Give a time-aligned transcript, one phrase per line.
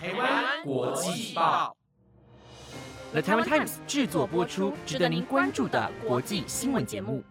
[0.00, 1.76] 台湾国际报
[3.10, 7.24] ，The Taiwan Times 制作播出，值得您关注的国际新闻节目。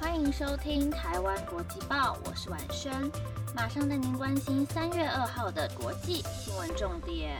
[0.00, 2.92] 欢迎收听台湾国际报，我是婉萱，
[3.54, 7.36] 马上带您关心三月二号的国际新闻重点。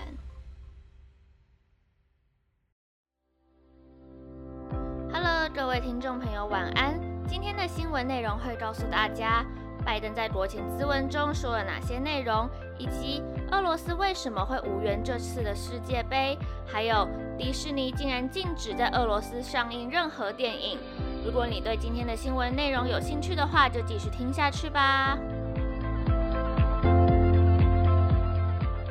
[5.13, 6.97] Hello，各位听众朋友，晚安。
[7.27, 9.45] 今天的新闻内容会告诉大家。
[9.87, 13.23] 拜登在国情咨文中说了哪些内容，以及
[13.53, 16.37] 俄罗斯为什么会无缘这次的世界杯？
[16.67, 17.09] 还有
[17.39, 20.77] 迪士尼竟然禁止在俄罗斯上映任何电影。
[21.25, 25.17] 如果你对今天的新闻内容有兴趣的话，就继续听下去吧。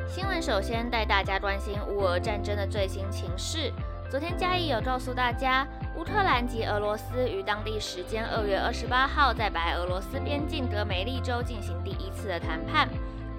[0.08, 3.70] 新闻首先带大家关心乌俄战争的最新情势。
[4.10, 5.68] 昨天嘉义有告诉大家。
[5.96, 12.86] 乌克兰及俄罗斯于当地时间二月二十八号在白俄罗斯边境德梅利州进行第一次的谈判，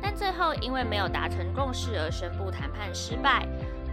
[0.02, 3.48] 但最后因为没有达成共识而宣布谈判失败。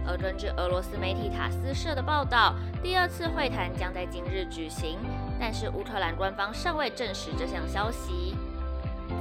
[0.07, 4.97] 而根据俄罗斯媒体塔斯社的报道，第二次会谈将在今日举行，
[5.39, 8.35] 但是乌克兰官方尚未证实这项消息。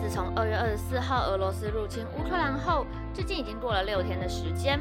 [0.01, 4.81] 自从二月二十四号俄罗斯入侵乌克兰后，至今已经过了六天的时间。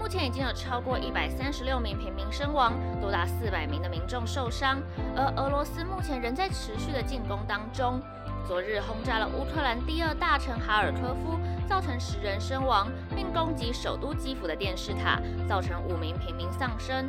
[0.00, 4.80] 目前已经有超过一百三十六名平民身亡，多达四百名的民众受伤，
[5.14, 8.00] 而俄罗斯目前仍在持续的进攻当中。
[8.48, 17.06] 昨日轰炸了乌克兰第二大城哈尔科夫，造成十人身亡，并攻击首都基辅的电视塔，造成五名平民丧生。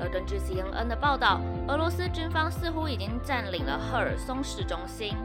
[0.00, 5.16] 而根据 CNN 的报道，俄罗斯军方似乎已经占领了赫尔松市中心。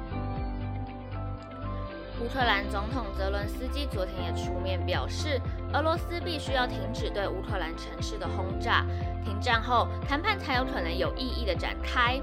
[2.21, 5.39] 乌克兰总统泽伦斯基昨天也出面表示，
[5.73, 8.85] 俄罗斯必须要停止对乌克兰城市的轰炸，
[9.23, 12.19] 停战后谈判才有可能有意义的展开。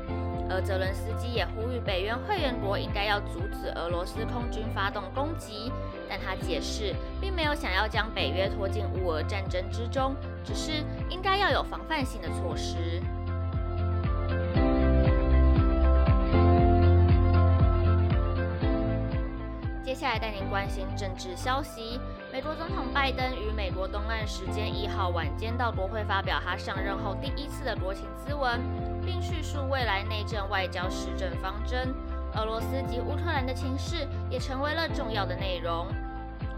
[0.49, 5.73] 而泽伦斯基也呼吁北约会员国应该要阻止俄罗斯空军发动攻击，
[6.09, 13.03] 但他解释，并没有想要将北约拖进乌俄战争之中，只是应该要有防范性的措施。
[19.97, 21.99] 下来带您关心政治消息。
[22.31, 28.61] 美国总统拜登于美国东岸时间一号晚间到国会发表他上任后第一次的国情咨文，
[29.07, 31.95] 并叙述未来内政外交施政方针。
[32.35, 35.87] 俄罗斯及乌克兰的情势也成为了重要的内容。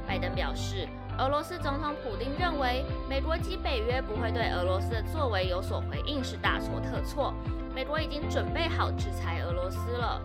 [0.04, 7.32] 拜登表示，俄罗斯总统普京认为美国及北约不会对俄罗斯的作为有所回应是大错特错，
[7.72, 10.21] 美国已经准备好制裁俄罗斯了。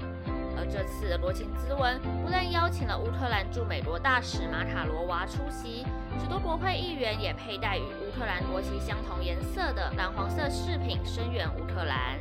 [0.58, 5.86] 而这次的国情咨文不但邀请了乌克兰驻美国大使马卡罗娃出席，
[6.20, 12.20] 许多国会议员也佩戴与乌克兰国旗相同颜色的蓝黄色饰品声援乌克兰。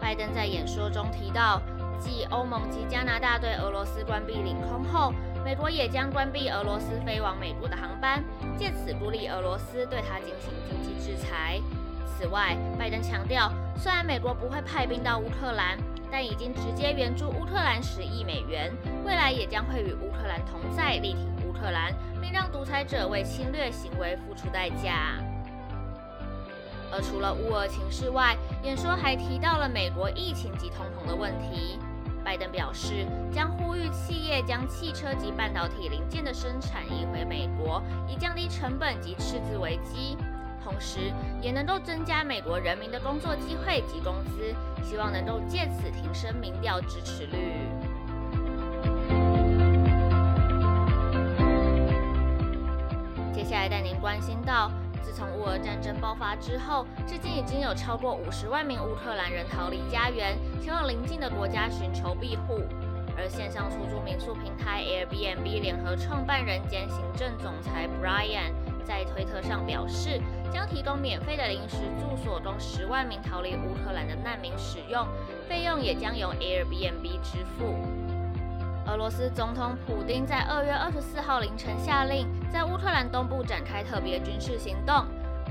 [0.00, 1.60] 拜登在演说中提到，
[1.98, 5.12] 继欧盟及加拿大对俄罗斯关闭领空后，
[5.44, 8.22] 美国也将关闭俄罗斯飞往美国的航班，
[8.56, 11.60] 借此鼓励俄罗斯对他进行经济制裁。
[12.06, 15.76] 此外，拜登强调，虽然美国不会派兵到乌克兰。
[16.10, 18.72] 但已经直接援助乌克兰十亿美元，
[19.04, 25.18] 未来也将会与乌克兰同在，力挺乌克兰，并让独裁者为侵略行为付出代价。
[26.92, 31.78] 而除了乌俄情势外，演说还提到了美国疫情及通膨的问题。
[32.24, 40.16] 拜登表示，将呼吁企业将汽车及半导体零件的生产移回美国，以降低成本及赤字危机。
[40.66, 47.38] 同时，也能够增加美国人民的工作机会及工资，希望能够借此提升民调支持率。
[53.32, 54.68] 接下来带您关心到，
[55.04, 62.60] 自从乌俄战争爆发之后，至今已经有超过五十万名乌克兰人逃离家园，前往邻近的国家寻求庇护。
[63.16, 68.52] 而线上出租民宿平台 Airbnb 联合创办人兼行政总裁 Brian。
[68.86, 70.20] 在推特上表示，
[70.52, 75.06] 将提供免费的临时住所供十万名逃离乌克兰的难民使用，
[75.48, 77.74] 费用也将由 Airbnb 支付。
[78.86, 85.04] 俄罗斯总统普京在二月二十四号凌晨下令，在乌克兰东部展开特别军事行动，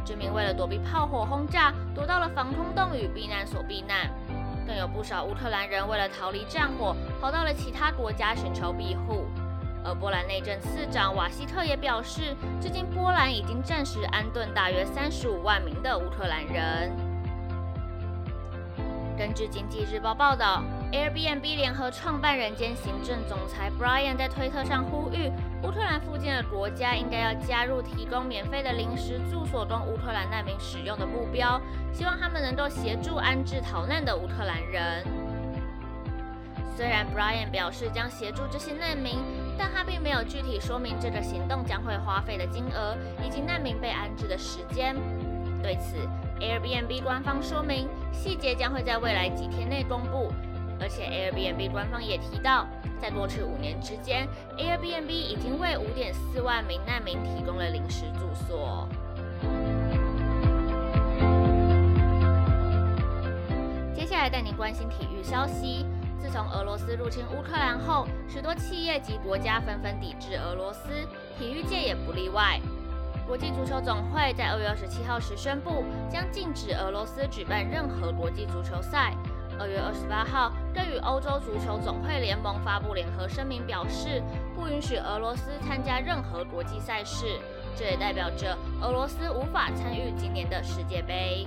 [0.06, 4.10] 居民为了躲避炮火轰炸，躲到了防空洞与避难所避难，
[4.66, 9.26] 更有不少乌克兰人为了逃离战火，跑到了其他国家寻求庇护。
[9.86, 16.92] 而波兰内政次长瓦希特也表示，至今波兰已经暂时安顿大约三十五万名的乌克兰人。
[19.18, 20.62] 根据经济日报报道
[20.92, 25.32] ，Airbnb 联合创办人兼行政总裁 Brian 在推特上呼吁，
[25.64, 31.62] 乌克兰附近的国家应该要加入提供免费的临时住所供乌克兰难民使用的目标，
[31.94, 35.06] 希望他们能够协助安置逃难的乌克兰人。
[36.76, 39.20] 虽然 Brian 表示将协助这些难民。
[39.58, 42.94] 但他并没有具体说明这个行动将会花费的金额
[43.26, 44.94] 以及难民被安置的时间。
[45.64, 45.96] 对此
[46.42, 50.30] ，Airbnb 官方说明，细节将会在未来几天内公布。
[50.78, 52.68] 而且 Airbnb 官方也提到，
[53.02, 58.90] 在过去五年之间，Airbnb 已经为五点四万名难民提供了临时住所。
[63.96, 65.86] 接下来带您关心体育消息。
[66.26, 70.90] 自从俄罗斯入侵乌克兰后，许多企业及国家纷纷抵制俄罗斯，
[71.38, 72.60] 体育界也不例外。
[73.28, 79.14] 国际足球总会在二月二十七号时宣布，将禁止俄罗斯举办任何国际足球赛。
[79.60, 84.20] 二月二十八号，更与欧洲足球总会联盟发布联合声明，表示
[84.56, 87.40] 不允许俄罗斯参加任何国际赛事。
[87.78, 91.46] 这也代表着俄罗斯无法参与今年的世界杯。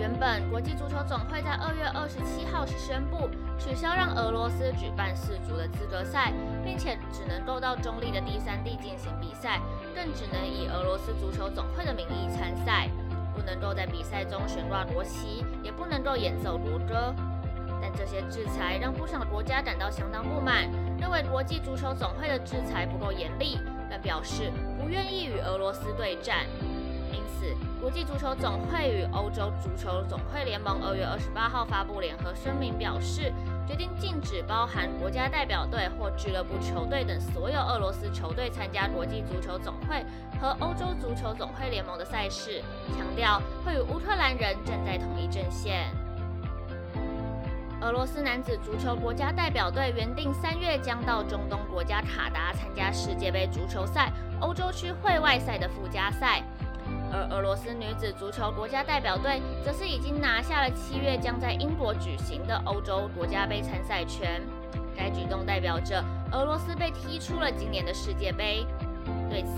[0.00, 6.32] 原本国际足球总会在二月二十七号时宣布取消让俄罗斯举办世足的资格赛，
[6.64, 9.60] 并且只能够到中立的第三地进行比赛，
[9.94, 12.88] 更只能以俄罗斯足球总会的名义参赛。
[13.34, 17.14] 不能够在比赛中悬挂国旗，也不能够演奏国歌。
[17.82, 20.66] 但这些制裁让不少国家感到相当不满，
[20.98, 23.58] 认为国际足球总会的制裁不够严厉，
[23.90, 24.50] 更表示
[24.80, 26.46] 不愿意与俄罗斯对战。
[27.12, 33.32] 因此，国际足球总会与欧洲足球总会联盟二月二十八号发布联合声明，表示
[33.66, 40.04] 决定禁止包含国家代表队或俱乐部球队等所有俄罗斯球队参加国际足球总会
[40.38, 42.62] 和欧洲足球总会联盟的赛事，
[42.98, 45.90] 强调会与乌克兰人站在同一阵线。
[47.80, 56.44] 俄罗斯男子足球国家代表队原定三月将到中东国家卡达参加世界杯足球赛欧洲区会外赛的附加赛。
[57.12, 64.40] 而俄罗斯女子足球国家代表队则是已经拿下了七月将在英国举行的欧洲国家杯参赛权。
[64.96, 68.66] 该举动代表着俄罗斯被踢出了今年的世界杯。
[69.28, 69.50] 对此，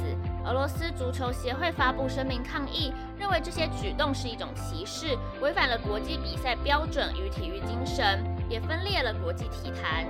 [0.44, 10.06] 俄罗斯足球协会发布声明抗议，认为这些举动是一种歧视，违反了国际比赛标准与体育精神，也分裂了国际体坛。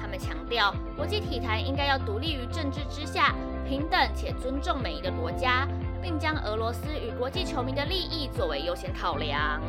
[0.00, 3.34] 他们强调，国际体坛应该要独立于政治之下，
[3.68, 5.68] 平等且尊重每一个国家。
[6.02, 9.62] 并将俄罗斯与国际球迷的利益作为优先考量。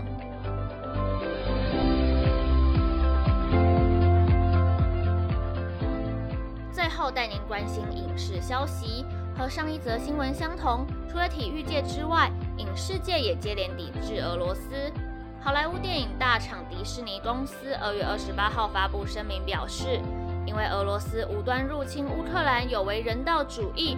[6.72, 9.06] 最后带您关心影视消息，
[9.38, 14.92] 和上一则新闻相同，除了体育界之外，影视界也接连抵制俄罗斯。
[15.40, 20.02] 好莱坞电影大厂迪士尼公司二月二十八号发布声明表示，
[20.46, 23.98] 因为俄罗斯无端入侵乌克兰有违人道主义。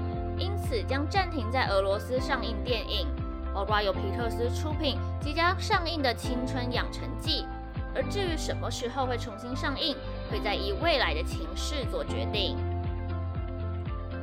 [0.67, 3.07] 此将暂停在俄罗斯上映电影，
[3.53, 7.43] 包括由皮克斯出品、即将上映的《青春养成记》。
[7.93, 9.95] 而至于什么时候会重新上映，
[10.29, 12.57] 会在以未来的情势做决定。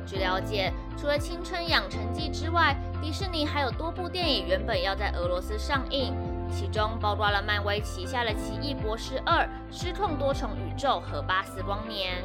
[0.05, 6.13] 据了解，除了《青春养成记》之外，迪士尼还有多部电影原本要在俄罗斯上映，
[6.51, 12.17] 其中包括了漫威旗下的《奇异博士二》、《失控多重宇宙》和《巴斯光年》。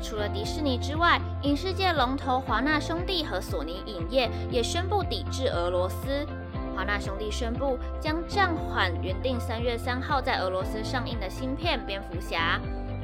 [0.00, 6.26] 除了迪士尼之外，影视界龙头华纳兄弟和索尼影业也宣布抵制俄罗斯。
[6.76, 12.60] 华纳兄弟宣布将暂缓原定三月三号在俄罗斯上映的新片《蝙蝠侠》，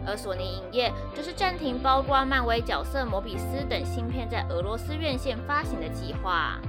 [0.07, 6.61] 而索尼影业则是暂停包括漫威角色摩比斯等新片在俄罗斯院线发行的计划。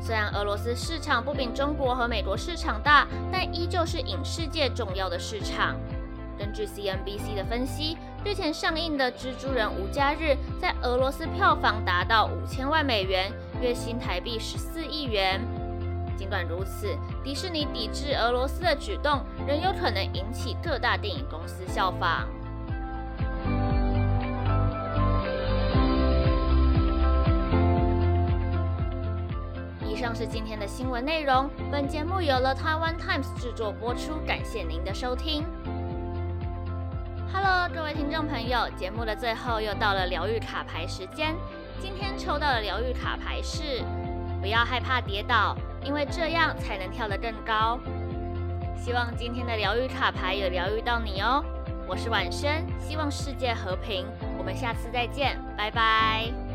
[0.00, 5.76] 虽然俄罗斯市场不比中国和美国市场大，但依旧是影视界重要的市场。
[6.38, 15.40] 根据 CNBC 的分析，日前上映的《蜘蛛人：无家日》在俄罗斯票房达到五千万美元，约新台币十四亿元。
[16.16, 22.28] 尽管如此，迪士尼抵制俄罗斯的举动仍有可能引起各大电影公司效仿。
[29.88, 31.48] 以上是今天的新闻内容。
[31.70, 35.44] 本节目由了台湾 Times 制作播出，感谢您的收听。
[37.32, 41.34] Hello，各位听众朋友，节目的最后又到了疗愈卡牌时间。
[41.78, 43.82] 今天抽到的疗愈卡牌是：
[44.40, 45.54] 不要害怕跌倒，
[45.84, 47.78] 因为这样才能跳得更高。
[48.76, 51.44] 希望今天的疗愈卡牌有疗愈到你哦。
[51.86, 54.06] 我是晚生，希望世界和平。
[54.38, 56.47] 我们下次再见，拜拜。